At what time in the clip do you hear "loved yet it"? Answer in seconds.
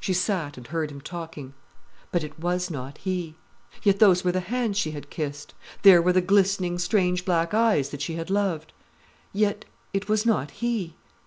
8.30-10.08